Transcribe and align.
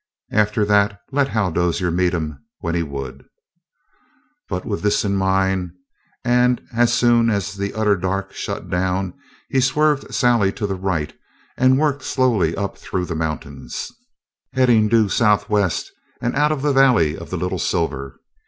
After 0.31 0.65
that 0.65 0.99
let 1.11 1.27
Hal 1.27 1.51
Dozier 1.51 1.91
meet 1.91 2.11
him 2.15 2.43
when 2.57 2.73
he 2.73 2.81
would. 2.81 3.23
But 4.49 4.65
with 4.65 4.81
this 4.81 5.05
in 5.05 5.15
mind, 5.15 5.73
as 6.25 6.91
soon 6.91 7.29
as 7.29 7.53
the 7.53 7.75
utter 7.75 7.95
dark 7.95 8.33
shut 8.33 8.67
down, 8.67 9.13
he 9.51 9.61
swerved 9.61 10.11
Sally 10.11 10.51
to 10.53 10.65
the 10.65 10.73
right 10.73 11.13
and 11.55 11.77
worked 11.77 12.01
slowly 12.01 12.55
up 12.57 12.79
through 12.79 13.05
the 13.05 13.15
mountains, 13.15 13.91
heading 14.53 14.87
due 14.87 15.07
southwest 15.07 15.91
and 16.19 16.35
out 16.35 16.51
of 16.51 16.63
the 16.63 16.73
valley 16.73 17.15
of 17.15 17.29
the 17.29 17.37
Little 17.37 17.59
Silver. 17.59 18.19